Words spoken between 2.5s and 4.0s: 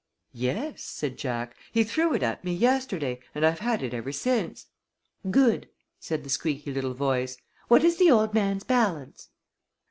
yesterday, and I've had it